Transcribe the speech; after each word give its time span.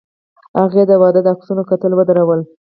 هغې 0.61 0.83
د 0.87 0.91
واده 1.01 1.21
د 1.23 1.27
عکسونو 1.33 1.61
کتل 1.69 1.91
ودرول. 1.95 2.39